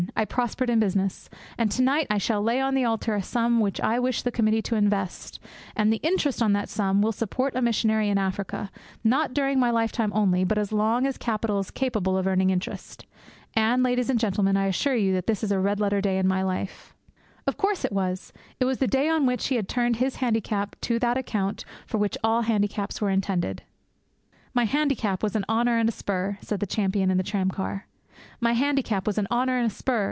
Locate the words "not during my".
9.03-9.69